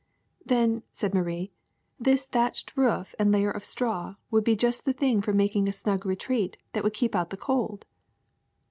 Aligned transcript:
'^ 0.45 0.47
^'Then,'' 0.47 0.81
said 0.91 1.13
Marie, 1.13 1.51
"this 1.99 2.25
thatched 2.25 2.75
roof 2.75 3.13
and 3.19 3.31
layer 3.31 3.51
of 3.51 3.63
straw 3.63 4.15
would 4.31 4.43
be 4.43 4.55
just 4.55 4.83
the 4.85 4.93
thing 4.93 5.21
for 5.21 5.31
making 5.31 5.67
a 5.67 5.71
snug 5.73 6.07
retreat 6.07 6.57
that 6.73 6.83
would 6.83 6.95
keep 6.95 7.13
out 7.13 7.29
the 7.29 7.37
cold. 7.37 7.85